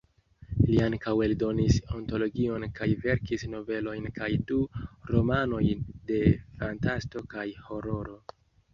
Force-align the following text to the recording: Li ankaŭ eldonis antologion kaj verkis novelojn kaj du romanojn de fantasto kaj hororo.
Li 0.69 0.77
ankaŭ 0.85 1.11
eldonis 1.25 1.77
antologion 1.97 2.65
kaj 2.81 2.89
verkis 3.05 3.45
novelojn 3.53 4.09
kaj 4.17 4.33
du 4.53 4.59
romanojn 5.15 5.87
de 6.13 6.23
fantasto 6.65 7.29
kaj 7.37 7.49
hororo. 7.71 8.23